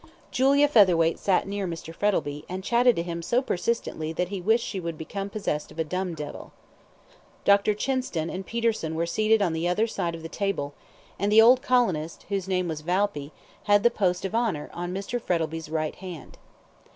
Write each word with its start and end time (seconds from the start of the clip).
Julia 0.31 0.67
Featherweight 0.67 1.19
sat 1.19 1.47
near 1.47 1.67
Mr. 1.67 1.93
Frettlby, 1.93 2.43
and 2.49 2.63
chatted 2.63 2.95
to 2.95 3.03
him 3.03 3.21
so 3.21 3.39
persistently 3.39 4.11
that 4.11 4.29
he 4.29 4.41
wished 4.41 4.65
she 4.65 4.79
would 4.79 4.97
become 4.97 5.29
possessed 5.29 5.71
of 5.71 5.77
a 5.77 5.83
dumb 5.83 6.15
devil. 6.15 6.53
Dr. 7.45 7.75
Chinston 7.75 8.27
and 8.27 8.43
Peterson 8.43 8.95
were 8.95 9.05
seated 9.05 9.43
on 9.43 9.53
the 9.53 9.67
other 9.67 9.85
side 9.85 10.15
of 10.15 10.23
the 10.23 10.27
table, 10.27 10.73
and 11.19 11.31
the 11.31 11.39
old 11.43 11.61
colonist, 11.61 12.23
whose 12.29 12.47
name 12.47 12.67
was 12.67 12.81
Valpy, 12.81 13.29
had 13.65 13.83
the 13.83 13.91
post 13.91 14.25
of 14.25 14.33
honour, 14.33 14.71
on 14.73 14.91
Mr. 14.91 15.21
Frettlby's 15.21 15.69
right 15.69 15.93
hand. 15.97 16.39